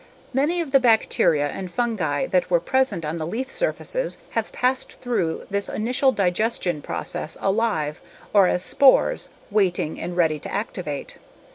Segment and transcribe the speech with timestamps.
[0.33, 4.93] Many of the bacteria and fungi that were present on the leaf surfaces have passed
[4.93, 8.01] through this initial digestion process alive
[8.33, 11.19] or as spores waiting and ready to activate.